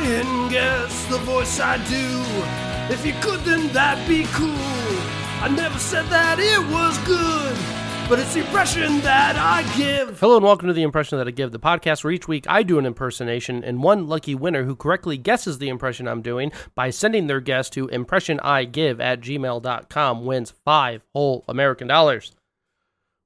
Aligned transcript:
try 0.00 0.12
and 0.12 0.50
guess 0.50 1.06
the 1.06 1.18
voice 1.18 1.60
I 1.60 1.76
do. 1.88 2.92
If 2.92 3.06
you 3.06 3.12
could, 3.20 3.40
then 3.40 3.72
that'd 3.72 4.06
be 4.08 4.24
cool. 4.32 4.48
I 5.42 5.52
never 5.54 5.78
said 5.78 6.06
that 6.06 6.38
it 6.38 6.58
was 6.70 6.98
good, 6.98 7.56
but 8.08 8.18
it's 8.18 8.34
the 8.34 8.40
impression 8.40 9.00
that 9.00 9.36
I 9.36 9.62
give. 9.76 10.18
Hello 10.20 10.36
and 10.36 10.44
welcome 10.44 10.68
to 10.68 10.74
the 10.74 10.82
Impression 10.82 11.18
That 11.18 11.28
I 11.28 11.30
Give, 11.30 11.50
the 11.50 11.58
podcast 11.58 12.04
where 12.04 12.12
each 12.12 12.28
week 12.28 12.44
I 12.48 12.62
do 12.62 12.78
an 12.78 12.86
impersonation 12.86 13.64
and 13.64 13.82
one 13.82 14.06
lucky 14.06 14.34
winner 14.34 14.64
who 14.64 14.76
correctly 14.76 15.16
guesses 15.16 15.58
the 15.58 15.68
impression 15.68 16.08
I'm 16.08 16.22
doing 16.22 16.52
by 16.74 16.90
sending 16.90 17.26
their 17.26 17.40
guess 17.40 17.70
to 17.70 17.88
impressionigive 17.88 19.00
at 19.00 19.20
gmail.com 19.20 20.24
wins 20.26 20.52
five 20.64 21.02
whole 21.14 21.44
American 21.48 21.88
dollars. 21.88 22.32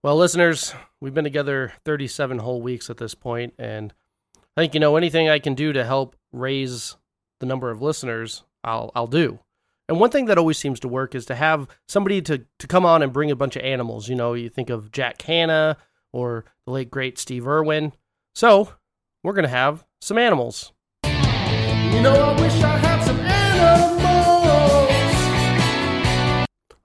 Well, 0.02 0.16
listeners, 0.16 0.74
we've 1.00 1.14
been 1.14 1.24
together 1.24 1.72
37 1.84 2.38
whole 2.40 2.60
weeks 2.60 2.90
at 2.90 2.98
this 2.98 3.14
point, 3.14 3.54
and 3.58 3.94
I 4.56 4.62
think, 4.62 4.74
you 4.74 4.80
know, 4.80 4.96
anything 4.96 5.28
I 5.28 5.38
can 5.38 5.54
do 5.54 5.72
to 5.72 5.84
help 5.84 6.16
raise 6.32 6.96
the 7.40 7.46
number 7.46 7.70
of 7.70 7.82
listeners, 7.82 8.44
I'll, 8.62 8.92
I'll 8.94 9.06
do. 9.06 9.40
And 9.88 10.00
one 10.00 10.10
thing 10.10 10.26
that 10.26 10.38
always 10.38 10.58
seems 10.58 10.80
to 10.80 10.88
work 10.88 11.14
is 11.14 11.26
to 11.26 11.34
have 11.34 11.68
somebody 11.88 12.22
to, 12.22 12.46
to 12.58 12.66
come 12.66 12.86
on 12.86 13.02
and 13.02 13.12
bring 13.12 13.30
a 13.30 13.36
bunch 13.36 13.56
of 13.56 13.62
animals. 13.62 14.08
You 14.08 14.14
know, 14.14 14.34
you 14.34 14.48
think 14.48 14.70
of 14.70 14.90
Jack 14.92 15.20
Hanna 15.22 15.76
or 16.12 16.44
the 16.66 16.72
late 16.72 16.90
great 16.90 17.18
Steve 17.18 17.46
Irwin. 17.46 17.92
So 18.34 18.72
we're 19.22 19.34
to 19.44 19.48
have 19.48 19.84
some 20.00 20.18
animals. 20.18 20.72
You 21.04 22.02
know, 22.02 22.14
I 22.14 22.40
wish 22.40 22.62
I 22.62 22.83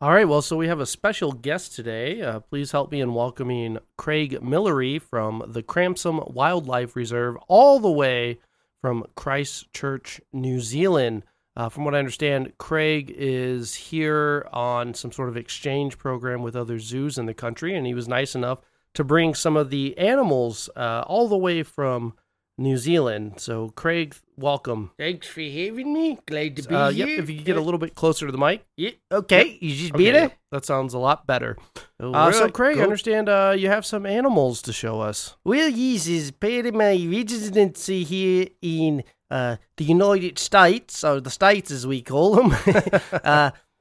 All 0.02 0.14
right, 0.14 0.30
well, 0.30 0.42
so 0.42 0.56
we 0.56 0.70
have 0.70 0.80
a 0.80 0.86
special 0.86 1.34
guest 1.34 1.76
today. 1.76 2.22
Uh, 2.22 2.40
please 2.40 2.72
help 2.72 2.90
me 2.90 3.02
in 3.02 3.14
welcoming 3.14 3.80
Craig 3.98 4.42
Millery 4.42 4.98
from 4.98 5.44
the 5.46 5.62
Cramsome 5.62 6.24
Wildlife 6.26 6.96
Reserve, 6.96 7.36
all 7.50 7.82
the 7.82 7.92
way 7.92 8.40
from 8.80 9.06
Christchurch, 9.18 10.22
New 10.32 10.62
Zealand. 10.62 11.24
Uh, 11.58 11.68
from 11.68 11.84
what 11.84 11.96
I 11.96 12.00
understand, 12.00 12.54
Craig 12.58 13.14
is 13.14 13.76
here 13.76 14.48
on 14.54 14.94
some 14.94 15.12
sort 15.12 15.28
of 15.28 15.36
exchange 15.36 15.98
program 15.98 16.44
with 16.44 16.56
other 16.56 16.80
zoos 16.80 17.18
in 17.18 17.26
the 17.26 17.34
country, 17.34 17.76
and 17.76 17.86
he 17.86 17.94
was 17.94 18.08
nice 18.08 18.36
enough 18.36 18.60
to 18.94 19.04
bring 19.04 19.34
some 19.36 19.58
of 19.58 19.70
the 19.70 19.98
animals 19.98 20.70
uh, 20.78 21.04
all 21.08 21.28
the 21.28 21.38
way 21.38 21.62
from 21.62 22.14
New 22.60 22.78
Zealand. 22.78 23.34
So, 23.38 23.70
Craig, 23.70 24.16
welcome. 24.38 24.92
Thanks 24.98 25.28
for 25.28 25.42
having 25.42 25.94
me. 25.94 26.18
Glad 26.28 26.58
to 26.58 26.64
be 26.68 26.76
Uh, 26.76 26.90
here. 26.90 27.08
yep, 27.08 27.20
if 27.20 27.30
you 27.30 27.38
could 27.38 27.46
get 27.46 27.58
a 27.58 27.62
little 27.62 27.80
bit 27.80 27.96
closer 27.96 28.26
to 28.26 28.32
the 28.32 28.38
mic. 28.38 28.66
Yeah, 28.78 28.92
okay. 29.12 29.58
You 29.62 29.76
just 29.76 29.96
Okay, 29.96 30.12
better. 30.12 30.34
that 30.52 30.66
sounds 30.66 30.94
a 30.94 31.00
lot 31.00 31.26
better. 31.26 31.58
All 32.02 32.16
Uh, 32.16 32.32
so, 32.32 32.44
right, 32.44 32.54
Craig, 32.54 32.78
I 32.80 32.84
understand 32.84 33.30
uh, 33.30 33.56
you 33.58 33.68
have 33.70 33.86
some 33.86 34.06
animals 34.06 34.62
to 34.64 34.74
show 34.74 35.00
us. 35.02 35.36
Well, 35.46 35.70
yes, 35.70 36.08
as 36.08 36.32
part 36.32 36.66
of 36.66 36.74
my 36.76 36.94
residency 37.10 38.04
here 38.04 38.48
in 38.62 39.04
uh, 39.32 39.58
the 39.78 39.86
United 39.86 40.38
States, 40.40 41.04
or 41.04 41.20
the 41.22 41.30
States 41.30 41.72
as 41.72 41.86
we 41.88 42.02
call 42.02 42.36
them, 42.36 42.52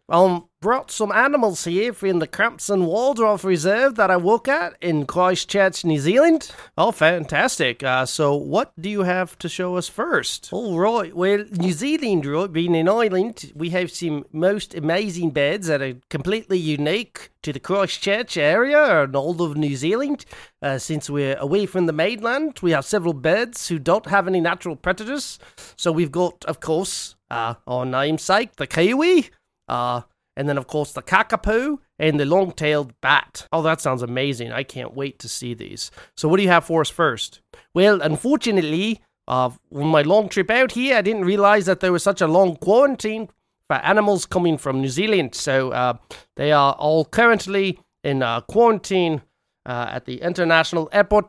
uh, 0.08 0.36
I 0.36 0.42
brought 0.60 0.90
some 0.90 1.12
animals 1.12 1.64
here 1.64 1.92
from 1.92 2.18
the 2.18 2.26
Crampson 2.26 2.86
Waldorf 2.86 3.44
Reserve 3.44 3.94
that 3.94 4.10
I 4.10 4.16
work 4.16 4.48
at 4.48 4.74
in 4.80 5.06
Christchurch, 5.06 5.84
New 5.84 6.00
Zealand. 6.00 6.50
Oh, 6.76 6.90
fantastic. 6.90 7.82
Uh, 7.82 8.06
so, 8.06 8.34
what 8.34 8.72
do 8.80 8.90
you 8.90 9.02
have 9.02 9.38
to 9.38 9.48
show 9.48 9.76
us 9.76 9.88
first? 9.88 10.48
All 10.52 10.78
right. 10.78 11.14
Well, 11.14 11.44
New 11.52 11.72
Zealand, 11.72 12.26
right, 12.26 12.52
being 12.52 12.74
an 12.74 12.88
island, 12.88 13.52
we 13.54 13.70
have 13.70 13.90
some 13.90 14.24
most 14.32 14.74
amazing 14.74 15.30
birds 15.30 15.68
that 15.68 15.82
are 15.82 15.94
completely 16.10 16.58
unique 16.58 17.30
to 17.42 17.52
the 17.52 17.60
Christchurch 17.60 18.36
area 18.36 19.04
and 19.04 19.14
all 19.14 19.40
of 19.42 19.56
New 19.56 19.76
Zealand. 19.76 20.24
Uh, 20.60 20.78
since 20.78 21.08
we're 21.08 21.36
away 21.36 21.66
from 21.66 21.86
the 21.86 21.92
mainland, 21.92 22.58
we 22.62 22.72
have 22.72 22.84
several 22.84 23.14
birds 23.14 23.68
who 23.68 23.78
don't 23.78 24.06
have 24.06 24.26
any 24.26 24.40
natural 24.40 24.74
predators. 24.74 25.38
So 25.76 25.92
we've 25.92 26.10
got, 26.10 26.44
of 26.46 26.58
course, 26.60 27.14
uh, 27.30 27.54
our 27.66 27.84
namesake, 27.84 28.56
the 28.56 28.66
kiwi, 28.66 29.30
uh, 29.68 30.02
and 30.36 30.48
then, 30.48 30.56
of 30.56 30.68
course, 30.68 30.92
the 30.92 31.02
kakapo 31.02 31.78
and 31.98 32.20
the 32.20 32.24
long-tailed 32.24 32.92
bat. 33.00 33.48
Oh, 33.52 33.62
that 33.62 33.80
sounds 33.80 34.02
amazing. 34.02 34.52
I 34.52 34.62
can't 34.62 34.94
wait 34.94 35.18
to 35.18 35.28
see 35.28 35.52
these. 35.52 35.90
So, 36.16 36.28
what 36.28 36.36
do 36.36 36.44
you 36.44 36.48
have 36.48 36.64
for 36.64 36.80
us 36.80 36.90
first? 36.90 37.40
Well, 37.74 38.00
unfortunately, 38.00 39.02
uh, 39.26 39.50
on 39.74 39.86
my 39.88 40.02
long 40.02 40.28
trip 40.28 40.48
out 40.48 40.72
here, 40.72 40.96
I 40.96 41.02
didn't 41.02 41.24
realize 41.24 41.66
that 41.66 41.80
there 41.80 41.92
was 41.92 42.02
such 42.02 42.20
a 42.20 42.28
long 42.28 42.56
quarantine 42.56 43.28
for 43.66 43.76
animals 43.76 44.26
coming 44.26 44.58
from 44.58 44.80
New 44.80 44.88
Zealand. 44.88 45.34
So 45.34 45.70
uh, 45.72 45.98
they 46.36 46.52
are 46.52 46.72
all 46.74 47.04
currently 47.04 47.78
in 48.02 48.22
uh, 48.22 48.40
quarantine 48.42 49.22
uh, 49.66 49.90
at 49.90 50.06
the 50.06 50.22
international 50.22 50.88
airport 50.92 51.26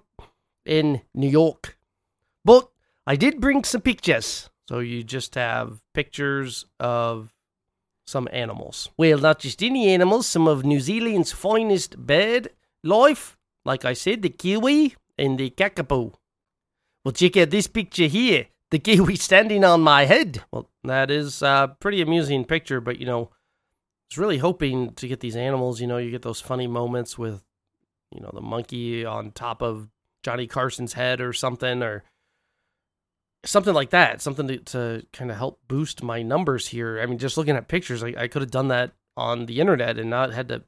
in 0.66 1.02
New 1.14 1.28
York. 1.28 1.78
But 2.46 2.70
I 3.06 3.16
did 3.16 3.42
bring 3.42 3.64
some 3.64 3.82
pictures. 3.82 4.50
So, 4.70 4.80
you 4.80 5.04
just 5.04 5.34
have 5.34 5.82
pictures 5.96 6.66
of 6.80 7.34
some 8.10 8.28
animals. 8.32 8.90
Well, 8.98 9.20
not 9.20 9.40
just 9.40 9.64
any 9.64 9.90
animals, 9.90 10.28
some 10.28 10.48
of 10.48 10.66
New 10.66 10.80
Zealand's 10.80 11.32
finest 11.32 11.98
bird 11.98 12.50
life. 12.84 13.38
Like 13.66 13.86
I 13.86 13.94
said, 13.94 14.22
the 14.22 14.30
kiwi 14.30 14.96
and 15.18 15.38
the 15.40 15.50
kakapo. 15.52 16.14
Well, 17.06 17.12
check 17.12 17.38
out 17.38 17.52
this 17.52 17.68
picture 17.68 18.08
here. 18.08 18.48
The 18.72 18.80
kiwi 18.80 19.16
standing 19.16 19.64
on 19.64 19.82
my 19.82 20.06
head. 20.06 20.44
Well, 20.52 20.70
that 20.84 21.10
is 21.10 21.42
a 21.42 21.76
pretty 21.80 22.02
amusing 22.02 22.46
picture, 22.46 22.82
but 22.82 23.00
you 23.00 23.06
know, 23.06 23.24
I 23.24 24.12
was 24.12 24.18
really 24.18 24.38
hoping 24.38 24.94
to 24.96 25.08
get 25.08 25.20
these 25.20 25.36
animals. 25.36 25.82
You 25.82 25.88
know, 25.88 25.98
you 25.98 26.12
get 26.12 26.22
those 26.22 26.42
funny 26.42 26.68
moments 26.68 27.18
with, 27.18 27.44
you 28.12 28.22
know, 28.22 28.32
the 28.34 28.42
monkey 28.42 29.06
on 29.06 29.32
top 29.32 29.62
of 29.62 29.90
Johnny 30.24 30.48
Carson's 30.48 30.94
head 30.94 31.22
or 31.22 31.34
something, 31.34 31.82
or 31.82 32.04
something 33.46 33.74
like 33.74 33.92
that. 33.92 34.22
Something 34.22 34.48
to, 34.48 34.58
to 34.58 35.06
kind 35.14 35.32
of 35.32 35.38
help 35.38 35.60
boost 35.68 36.04
my 36.04 36.22
numbers 36.22 36.68
here. 36.68 37.00
I 37.02 37.06
mean, 37.06 37.18
just 37.18 37.38
looking 37.38 37.56
at 37.56 37.68
pictures, 37.68 38.04
I, 38.04 38.14
I 38.18 38.28
could 38.28 38.42
have 38.42 38.52
done 38.52 38.70
that 38.70 38.92
on 39.18 39.46
the 39.46 39.60
internet 39.60 39.98
and 39.98 40.10
not 40.10 40.34
had 40.34 40.48
to 40.50 40.64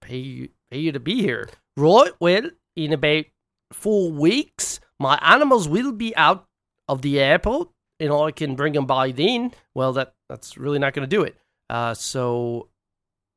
pay 0.00 0.18
you, 0.18 0.48
pay 0.70 0.78
you 0.78 0.92
to 0.92 1.00
be 1.00 1.22
here. 1.22 1.48
Right, 1.76 2.12
well, 2.20 2.50
in 2.74 2.92
about 2.92 3.24
four 3.72 4.10
weeks, 4.10 4.80
my 4.98 5.18
animals 5.22 5.68
will 5.68 5.92
be 5.92 6.14
out 6.16 6.46
of 6.88 7.02
the 7.02 7.20
airport 7.20 7.68
and 8.00 8.12
I 8.12 8.30
can 8.30 8.54
bring 8.54 8.72
them 8.72 8.86
by 8.86 9.10
then. 9.10 9.52
Well, 9.74 9.92
that 9.94 10.14
that's 10.28 10.56
really 10.56 10.78
not 10.78 10.92
going 10.92 11.08
to 11.08 11.16
do 11.16 11.22
it. 11.22 11.36
Uh, 11.68 11.94
so, 11.94 12.68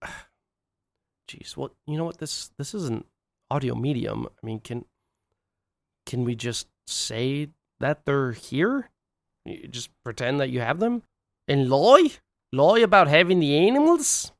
geez, 1.28 1.56
well, 1.58 1.72
you 1.88 1.98
know 1.98 2.06
what 2.06 2.18
this 2.18 2.52
this 2.58 2.74
is 2.74 2.86
an 2.86 3.06
audio 3.50 3.76
medium. 3.76 4.28
I 4.28 4.46
mean, 4.46 4.60
can 4.60 4.86
can 6.06 6.24
we 6.24 6.36
just 6.36 6.68
say 6.88 7.50
that 7.80 8.06
they're 8.06 8.32
here? 8.32 8.90
You 9.46 9.68
just 9.68 9.90
pretend 10.04 10.40
that 10.40 10.50
you 10.50 10.60
have 10.60 10.80
them. 10.80 11.04
And 11.48 11.70
lie? 11.70 12.12
Lie 12.52 12.80
about 12.80 13.08
having 13.08 13.40
the 13.40 13.56
animals? 13.58 14.32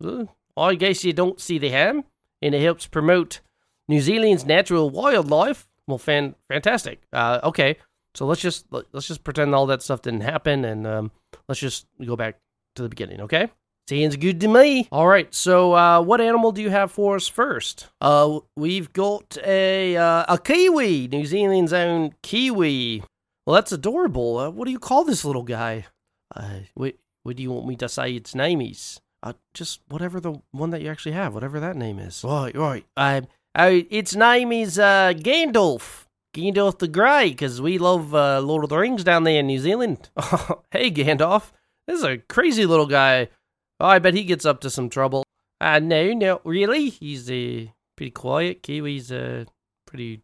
Well, 0.00 0.28
I 0.56 0.74
guess 0.74 1.04
you 1.04 1.12
don't 1.12 1.40
see 1.40 1.58
the 1.58 1.70
harm, 1.70 2.04
and 2.42 2.54
it 2.54 2.62
helps 2.62 2.86
promote 2.86 3.40
New 3.88 4.00
Zealand's 4.00 4.44
natural 4.46 4.90
wildlife. 4.90 5.68
Well, 5.86 5.98
fan 5.98 6.34
fantastic. 6.48 7.02
Uh, 7.12 7.40
okay, 7.44 7.76
so 8.14 8.26
let's 8.26 8.40
just 8.40 8.66
let- 8.70 8.86
let's 8.92 9.08
just 9.08 9.24
pretend 9.24 9.54
all 9.54 9.66
that 9.66 9.82
stuff 9.82 10.02
didn't 10.02 10.22
happen, 10.22 10.64
and 10.64 10.86
um, 10.86 11.10
let's 11.48 11.60
just 11.60 11.86
go 12.04 12.16
back 12.16 12.38
to 12.76 12.82
the 12.82 12.88
beginning. 12.88 13.20
Okay. 13.22 13.48
Sounds 13.90 14.14
good 14.14 14.40
to 14.42 14.46
me. 14.46 14.86
All 14.92 15.08
right. 15.08 15.34
So, 15.34 15.74
uh, 15.74 16.00
what 16.00 16.20
animal 16.20 16.52
do 16.52 16.62
you 16.62 16.70
have 16.70 16.92
for 16.92 17.16
us 17.16 17.26
first? 17.26 17.88
Uh, 18.00 18.38
we've 18.54 18.92
got 18.92 19.36
a 19.44 19.96
uh, 19.96 20.24
a 20.28 20.38
kiwi, 20.38 21.08
New 21.08 21.26
Zealand's 21.26 21.72
own 21.72 22.14
kiwi. 22.22 23.02
Well, 23.44 23.56
that's 23.56 23.72
adorable. 23.72 24.38
Uh, 24.38 24.50
what 24.50 24.66
do 24.66 24.70
you 24.70 24.78
call 24.78 25.02
this 25.02 25.24
little 25.24 25.42
guy? 25.42 25.86
Uh, 26.32 26.60
what, 26.74 26.94
what 27.24 27.34
do 27.34 27.42
you 27.42 27.50
want 27.50 27.66
me 27.66 27.74
to 27.74 27.88
say 27.88 28.12
its 28.12 28.32
name 28.32 28.60
is? 28.60 29.00
Uh, 29.24 29.32
just 29.54 29.80
whatever 29.88 30.20
the 30.20 30.40
one 30.52 30.70
that 30.70 30.82
you 30.82 30.88
actually 30.88 31.10
have, 31.10 31.34
whatever 31.34 31.58
that 31.58 31.74
name 31.74 31.98
is. 31.98 32.22
Right, 32.22 32.54
right. 32.54 32.84
Um, 32.96 33.26
oh, 33.56 33.82
its 33.90 34.14
name 34.14 34.52
is 34.52 34.78
uh, 34.78 35.14
Gandalf. 35.16 36.04
Gandalf 36.32 36.78
the 36.78 36.86
Grey, 36.86 37.30
because 37.30 37.60
we 37.60 37.76
love 37.76 38.14
uh, 38.14 38.40
Lord 38.40 38.62
of 38.62 38.70
the 38.70 38.78
Rings 38.78 39.02
down 39.02 39.24
there 39.24 39.40
in 39.40 39.48
New 39.48 39.58
Zealand. 39.58 40.10
hey, 40.70 40.92
Gandalf. 40.92 41.50
This 41.88 41.98
is 41.98 42.04
a 42.04 42.18
crazy 42.18 42.66
little 42.66 42.86
guy. 42.86 43.30
Oh, 43.80 43.86
I 43.86 43.98
bet 43.98 44.14
he 44.14 44.24
gets 44.24 44.44
up 44.44 44.60
to 44.60 44.70
some 44.70 44.90
trouble. 44.90 45.24
Uh, 45.60 45.78
no, 45.78 46.12
not 46.12 46.44
really. 46.44 46.90
He's 46.90 47.30
uh, 47.30 47.66
pretty 47.96 48.10
quiet. 48.10 48.62
Kiwi's 48.62 49.10
a 49.10 49.46
pretty 49.86 50.20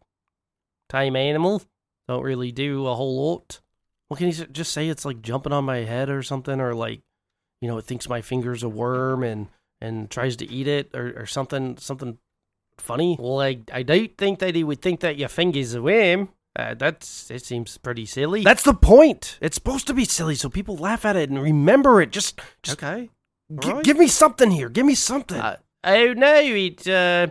tame 0.89 1.15
animal. 1.15 1.63
Don't 2.07 2.23
really 2.23 2.51
do 2.51 2.87
a 2.87 2.95
whole 2.95 3.31
lot. 3.31 3.59
Well, 4.09 4.17
can 4.17 4.27
he 4.27 4.45
just 4.51 4.71
say 4.71 4.87
it's 4.87 5.03
like 5.05 5.21
jumping 5.21 5.51
on 5.51 5.65
my 5.65 5.79
head 5.79 6.09
or 6.09 6.23
something, 6.23 6.61
or 6.61 6.73
like, 6.73 7.01
you 7.59 7.67
know, 7.67 7.77
it 7.77 7.85
thinks 7.85 8.07
my 8.07 8.21
finger's 8.21 8.63
a 8.63 8.69
worm 8.69 9.23
and 9.23 9.47
and 9.81 10.09
tries 10.09 10.35
to 10.37 10.49
eat 10.49 10.67
it, 10.67 10.89
or, 10.95 11.21
or 11.21 11.25
something, 11.25 11.77
something 11.77 12.17
funny? 12.77 13.17
Well, 13.19 13.41
I, 13.41 13.59
I 13.71 13.83
don't 13.83 14.17
think 14.17 14.39
that 14.39 14.55
he 14.55 14.63
would 14.63 14.81
think 14.81 15.01
that 15.01 15.17
your 15.17 15.29
finger's 15.29 15.75
a 15.75 15.81
worm. 15.81 16.29
Uh, 16.55 16.73
that's 16.73 17.29
it 17.29 17.45
seems 17.45 17.77
pretty 17.77 18.05
silly. 18.05 18.43
That's 18.43 18.63
the 18.63 18.73
point. 18.73 19.37
It's 19.41 19.55
supposed 19.55 19.87
to 19.87 19.93
be 19.93 20.05
silly, 20.05 20.35
so 20.35 20.49
people 20.49 20.77
laugh 20.77 21.05
at 21.05 21.15
it 21.15 21.29
and 21.29 21.41
remember 21.41 22.01
it. 22.01 22.11
Just, 22.11 22.39
just 22.63 22.81
okay. 22.81 23.09
Gi- 23.51 23.69
Alright. 23.69 23.83
give 23.85 23.97
me 23.97 24.07
something 24.07 24.51
here. 24.51 24.69
Give 24.69 24.85
me 24.85 24.95
something. 24.95 25.39
Uh, 25.39 25.57
oh 25.83 26.13
no, 26.13 26.35
it 26.39 26.87
uh, 26.87 27.27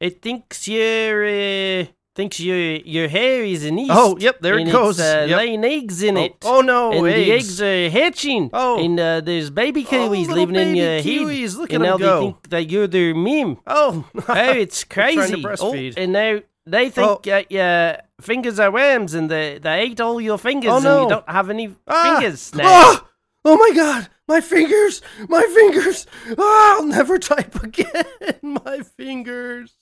it 0.00 0.22
thinks 0.22 0.66
you're 0.68 1.24
uh, 1.26 1.84
thinks 2.14 2.40
your 2.40 2.56
your 2.56 3.08
hair 3.08 3.44
is 3.44 3.64
an 3.64 3.78
yeast. 3.78 3.92
Oh, 3.94 4.16
yep, 4.18 4.40
there 4.40 4.58
it 4.58 4.70
goes. 4.70 4.98
Uh, 5.00 5.26
Yep. 5.28 5.36
laying 5.38 5.64
eggs 5.64 6.02
in 6.02 6.16
Oh, 6.16 6.24
it. 6.24 6.36
oh, 6.44 6.60
no, 6.60 6.92
and 6.92 7.06
the 7.06 7.32
eggs. 7.32 7.60
eggs 7.60 7.62
are 7.62 7.90
hatching. 7.90 8.50
Oh. 8.52 8.78
and 8.84 8.98
uh, 9.00 9.20
there's 9.20 9.50
baby 9.50 9.86
Oh, 9.86 9.90
kiwis 9.92 10.26
little 10.28 10.34
living 10.36 10.56
in 10.56 10.76
your 10.76 11.00
kiwis, 11.00 11.50
head. 11.52 11.54
look 11.60 11.72
and 11.72 11.82
at 11.84 11.86
now 11.90 11.96
go. 11.98 12.20
they 12.20 12.26
think 12.26 12.48
that 12.50 12.70
you're 12.70 12.86
their 12.88 13.14
meme. 13.14 13.58
Oh, 13.66 14.08
oh, 14.28 14.52
it's 14.52 14.84
crazy. 14.96 15.44
Oh, 15.46 15.72
and 15.96 16.12
now 16.12 16.40
they 16.66 16.90
think 16.90 17.08
Oh. 17.08 17.20
that 17.24 17.50
your 17.50 17.96
fingers 18.20 18.58
are 18.60 18.70
worms 18.70 19.14
and 19.14 19.30
they, 19.30 19.58
they 19.58 19.80
ate 19.80 20.00
all 20.00 20.20
your 20.20 20.38
fingers 20.38 20.70
Oh, 20.72 20.76
and 20.76 20.84
you 20.84 21.08
don't 21.08 21.28
have 21.28 21.48
any 21.50 21.74
Ah! 21.88 22.18
fingers 22.18 22.54
now. 22.54 22.64
Ah! 22.66 23.06
Oh 23.44 23.56
my 23.56 23.72
god, 23.74 24.08
my 24.30 24.40
fingers, 24.40 25.02
my 25.28 25.42
fingers. 25.42 26.06
Ah, 26.38 26.76
I'll 26.76 26.86
never 26.86 27.18
type 27.18 27.60
again. 27.64 28.04
my 28.42 28.78
fingers. 28.96 29.74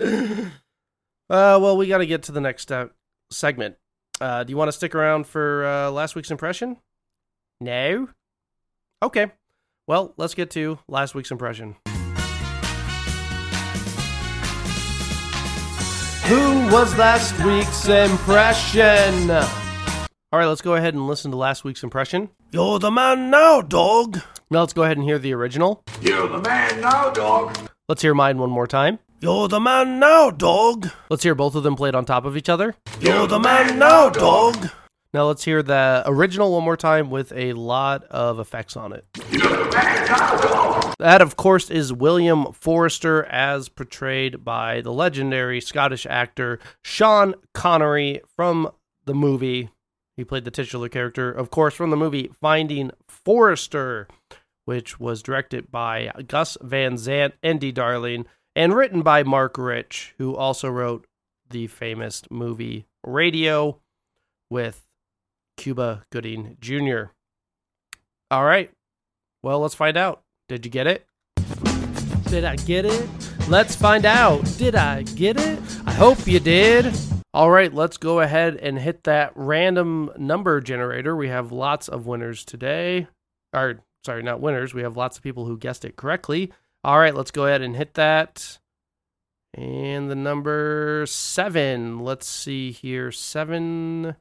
Uh, 0.00 0.48
well, 1.28 1.76
we 1.76 1.86
got 1.86 1.98
to 1.98 2.06
get 2.06 2.22
to 2.24 2.32
the 2.32 2.40
next 2.40 2.72
uh, 2.72 2.86
segment. 3.30 3.76
Uh, 4.22 4.42
do 4.42 4.50
you 4.50 4.56
want 4.56 4.68
to 4.68 4.72
stick 4.72 4.94
around 4.94 5.26
for 5.26 5.66
uh, 5.66 5.90
last 5.90 6.14
week's 6.14 6.30
impression? 6.30 6.78
No. 7.60 8.08
Okay. 9.02 9.30
Well, 9.86 10.14
let's 10.16 10.34
get 10.34 10.50
to 10.52 10.78
last 10.88 11.14
week's 11.14 11.30
impression. 11.30 11.76
Who 16.24 16.66
was 16.72 16.96
last 16.96 17.38
week's 17.44 17.86
impression? 17.86 19.65
All 20.36 20.40
right, 20.40 20.48
let's 20.48 20.60
go 20.60 20.74
ahead 20.74 20.92
and 20.92 21.06
listen 21.06 21.30
to 21.30 21.36
last 21.38 21.64
week's 21.64 21.82
impression. 21.82 22.28
You're 22.50 22.78
the 22.78 22.90
man 22.90 23.30
now, 23.30 23.62
dog. 23.62 24.20
Now 24.50 24.60
let's 24.60 24.74
go 24.74 24.82
ahead 24.82 24.98
and 24.98 25.06
hear 25.06 25.18
the 25.18 25.32
original. 25.32 25.82
You're 26.02 26.28
the 26.28 26.42
man 26.42 26.82
now, 26.82 27.08
dog. 27.08 27.56
Let's 27.88 28.02
hear 28.02 28.12
mine 28.12 28.36
one 28.36 28.50
more 28.50 28.66
time. 28.66 28.98
You're 29.22 29.48
the 29.48 29.60
man 29.60 29.98
now, 29.98 30.28
dog. 30.28 30.90
Let's 31.08 31.22
hear 31.22 31.34
both 31.34 31.54
of 31.54 31.62
them 31.62 31.74
played 31.74 31.94
on 31.94 32.04
top 32.04 32.26
of 32.26 32.36
each 32.36 32.50
other. 32.50 32.74
You're 33.00 33.26
the 33.26 33.38
man 33.38 33.78
now, 33.78 34.10
dog. 34.10 34.68
Now 35.14 35.24
let's 35.24 35.42
hear 35.42 35.62
the 35.62 36.02
original 36.04 36.52
one 36.52 36.64
more 36.64 36.76
time 36.76 37.08
with 37.08 37.32
a 37.32 37.54
lot 37.54 38.04
of 38.04 38.38
effects 38.38 38.76
on 38.76 38.92
it. 38.92 39.06
That, 40.98 41.20
of 41.22 41.36
course, 41.36 41.70
is 41.70 41.94
William 41.94 42.52
Forrester 42.52 43.24
as 43.24 43.70
portrayed 43.70 44.44
by 44.44 44.82
the 44.82 44.92
legendary 44.92 45.62
Scottish 45.62 46.04
actor 46.04 46.58
Sean 46.82 47.36
Connery 47.54 48.20
from 48.36 48.70
the 49.06 49.14
movie. 49.14 49.70
He 50.16 50.24
played 50.24 50.44
the 50.44 50.50
titular 50.50 50.88
character, 50.88 51.30
of 51.30 51.50
course, 51.50 51.74
from 51.74 51.90
the 51.90 51.96
movie 51.96 52.30
Finding 52.40 52.90
Forrester, 53.06 54.08
which 54.64 54.98
was 54.98 55.22
directed 55.22 55.70
by 55.70 56.10
Gus 56.26 56.56
Van 56.62 56.96
Sant, 56.96 57.34
Andy 57.42 57.70
Darling, 57.70 58.24
and 58.54 58.74
written 58.74 59.02
by 59.02 59.22
Mark 59.22 59.58
Rich, 59.58 60.14
who 60.16 60.34
also 60.34 60.70
wrote 60.70 61.06
the 61.50 61.66
famous 61.66 62.22
movie 62.30 62.86
Radio 63.04 63.78
with 64.50 64.86
Cuba 65.56 66.04
Gooding 66.10 66.56
Jr. 66.60 67.04
All 68.30 68.44
right. 68.44 68.70
Well, 69.42 69.60
let's 69.60 69.74
find 69.74 69.96
out. 69.96 70.22
Did 70.48 70.64
you 70.64 70.70
get 70.70 70.86
it? 70.86 71.06
Did 72.28 72.44
I 72.44 72.56
get 72.56 72.84
it? 72.84 73.08
Let's 73.48 73.76
find 73.76 74.04
out. 74.04 74.44
Did 74.58 74.74
I 74.74 75.02
get 75.02 75.38
it? 75.38 75.58
I 75.86 75.92
hope 75.92 76.26
you 76.26 76.40
did. 76.40 76.92
All 77.36 77.50
right, 77.50 77.70
let's 77.70 77.98
go 77.98 78.20
ahead 78.20 78.56
and 78.56 78.78
hit 78.78 79.04
that 79.04 79.30
random 79.34 80.10
number 80.16 80.58
generator. 80.62 81.14
We 81.14 81.28
have 81.28 81.52
lots 81.52 81.86
of 81.86 82.06
winners 82.06 82.46
today. 82.46 83.08
Or, 83.52 83.80
sorry, 84.06 84.22
not 84.22 84.40
winners. 84.40 84.72
We 84.72 84.80
have 84.80 84.96
lots 84.96 85.18
of 85.18 85.22
people 85.22 85.44
who 85.44 85.58
guessed 85.58 85.84
it 85.84 85.96
correctly. 85.96 86.50
All 86.82 86.98
right, 86.98 87.14
let's 87.14 87.30
go 87.30 87.44
ahead 87.44 87.60
and 87.60 87.76
hit 87.76 87.92
that. 87.92 88.58
And 89.52 90.10
the 90.10 90.14
number 90.14 91.04
seven. 91.06 91.98
Let's 91.98 92.26
see 92.26 92.72
here. 92.72 93.12
Seven 93.12 94.16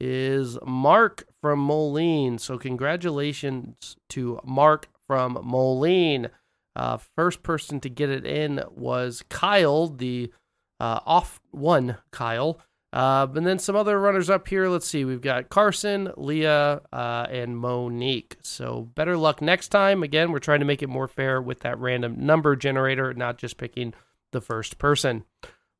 is 0.00 0.58
Mark 0.66 1.28
from 1.40 1.60
Moline. 1.60 2.38
So, 2.38 2.58
congratulations 2.58 3.96
to 4.08 4.40
Mark 4.42 4.88
from 5.06 5.38
Moline. 5.44 6.28
Uh, 6.74 6.96
first 7.16 7.44
person 7.44 7.78
to 7.78 7.88
get 7.88 8.10
it 8.10 8.26
in 8.26 8.64
was 8.68 9.22
Kyle, 9.28 9.86
the 9.86 10.32
uh, 10.82 11.00
off 11.06 11.40
one 11.52 11.96
Kyle. 12.10 12.58
Uh, 12.92 13.26
and 13.34 13.46
then 13.46 13.58
some 13.58 13.76
other 13.76 13.98
runners 13.98 14.28
up 14.28 14.46
here. 14.48 14.68
Let's 14.68 14.86
see. 14.86 15.04
We've 15.06 15.22
got 15.22 15.48
Carson, 15.48 16.12
Leah, 16.16 16.82
uh, 16.92 17.26
and 17.30 17.56
Monique. 17.56 18.36
So 18.42 18.90
better 18.94 19.16
luck 19.16 19.40
next 19.40 19.68
time. 19.68 20.02
Again, 20.02 20.32
we're 20.32 20.40
trying 20.40 20.58
to 20.58 20.66
make 20.66 20.82
it 20.82 20.88
more 20.88 21.08
fair 21.08 21.40
with 21.40 21.60
that 21.60 21.78
random 21.78 22.16
number 22.18 22.56
generator, 22.56 23.14
not 23.14 23.38
just 23.38 23.56
picking 23.56 23.94
the 24.32 24.42
first 24.42 24.76
person. 24.78 25.24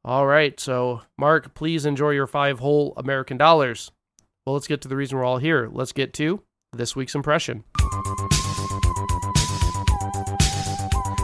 All 0.05 0.27
right. 0.27 0.59
So, 0.59 1.03
Mark, 1.19 1.53
please 1.55 1.85
enjoy 1.85 2.11
your 2.11 2.29
five 2.29 2.61
whole 2.61 2.95
American 2.97 3.37
dollars. 3.37 3.91
Well, 4.47 4.55
let's 4.55 4.69
get 4.69 4.81
to 4.83 4.89
the 4.89 4.97
reason 4.97 5.19
we're 5.19 5.25
all 5.25 5.39
here. 5.39 5.69
Let's 5.71 5.93
get 5.93 6.15
to 6.15 6.43
this 6.73 6.97
week's 6.97 7.15
impression. 7.15 7.65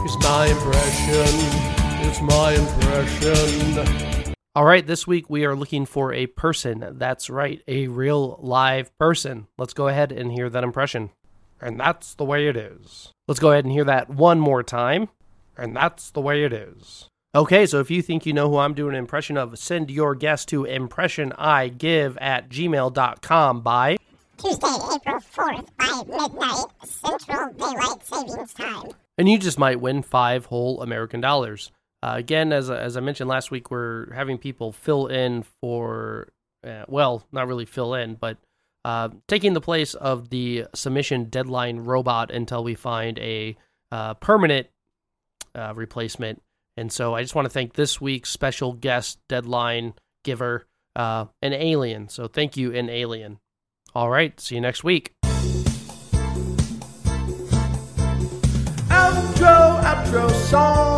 It's 0.05 0.23
my 0.23 0.47
impression. 0.47 1.68
It's 2.11 2.21
my 2.21 2.53
impression. 2.53 4.33
All 4.55 4.65
right, 4.65 4.85
this 4.85 5.05
week 5.05 5.29
we 5.29 5.45
are 5.45 5.55
looking 5.55 5.85
for 5.85 6.11
a 6.11 6.25
person. 6.25 6.95
That's 6.97 7.29
right, 7.29 7.61
a 7.67 7.87
real 7.87 8.39
live 8.41 8.97
person. 8.97 9.45
Let's 9.59 9.75
go 9.75 9.89
ahead 9.89 10.11
and 10.11 10.31
hear 10.31 10.49
that 10.49 10.63
impression. 10.63 11.11
And 11.61 11.79
that's 11.79 12.15
the 12.15 12.25
way 12.25 12.47
it 12.47 12.57
is. 12.57 13.13
Let's 13.27 13.39
go 13.39 13.51
ahead 13.51 13.63
and 13.63 13.71
hear 13.71 13.83
that 13.83 14.09
one 14.09 14.39
more 14.39 14.63
time. 14.63 15.09
And 15.55 15.75
that's 15.75 16.09
the 16.09 16.19
way 16.19 16.43
it 16.43 16.51
is. 16.51 17.07
Okay, 17.35 17.67
so 17.67 17.79
if 17.79 17.91
you 17.91 18.01
think 18.01 18.25
you 18.25 18.33
know 18.33 18.49
who 18.49 18.57
I'm 18.57 18.73
doing 18.73 18.95
an 18.95 18.99
impression 18.99 19.37
of, 19.37 19.59
send 19.59 19.91
your 19.91 20.15
guess 20.15 20.45
to 20.45 20.63
impressionigive 20.63 22.17
at 22.19 22.49
gmail.com 22.49 23.61
by 23.61 23.97
Tuesday, 24.39 24.67
April 24.95 25.19
4th 25.19 25.67
by 25.77 26.03
midnight 26.07 26.65
Central 26.85 27.53
Daylight 27.53 28.03
Savings 28.03 28.53
Time. 28.55 28.93
and 29.19 29.29
you 29.29 29.37
just 29.37 29.59
might 29.59 29.79
win 29.79 30.01
five 30.01 30.47
whole 30.47 30.81
American 30.81 31.21
dollars. 31.21 31.71
Uh, 32.01 32.13
again, 32.15 32.53
as 32.53 32.69
as 32.69 32.95
I 32.95 33.01
mentioned 33.01 33.29
last 33.29 33.51
week, 33.51 33.69
we're 33.69 34.11
having 34.13 34.37
people 34.37 34.71
fill 34.71 35.07
in 35.07 35.43
for, 35.61 36.29
uh, 36.65 36.85
well, 36.87 37.25
not 37.31 37.47
really 37.47 37.65
fill 37.65 37.93
in, 37.93 38.15
but 38.15 38.37
uh, 38.85 39.09
taking 39.27 39.53
the 39.53 39.61
place 39.61 39.93
of 39.93 40.29
the 40.29 40.65
submission 40.73 41.25
deadline 41.25 41.79
robot 41.79 42.31
until 42.31 42.63
we 42.63 42.75
find 42.75 43.19
a 43.19 43.57
uh, 43.91 44.13
permanent 44.15 44.67
uh, 45.53 45.73
replacement. 45.75 46.41
And 46.77 46.91
so 46.91 47.13
I 47.13 47.21
just 47.21 47.35
want 47.35 47.45
to 47.45 47.49
thank 47.49 47.73
this 47.73 47.99
week's 47.99 48.29
special 48.29 48.71
guest 48.71 49.19
deadline 49.27 49.95
giver, 50.23 50.65
uh, 50.95 51.25
an 51.41 51.51
alien. 51.51 52.07
So 52.07 52.27
thank 52.27 52.55
you, 52.55 52.73
an 52.73 52.89
alien. 52.89 53.39
All 53.93 54.09
right, 54.09 54.39
see 54.39 54.55
you 54.55 54.61
next 54.61 54.85
week. 54.85 55.11
Outro, 58.89 59.81
outro 59.81 60.31
song. 60.31 60.88